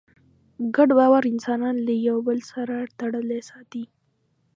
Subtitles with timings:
[0.75, 3.83] ګډ باور انسانان له یوه بل سره تړلي ساتي.